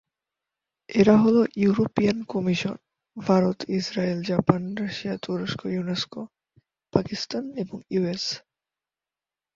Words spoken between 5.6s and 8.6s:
UNESCO, Pakistan এবং USA.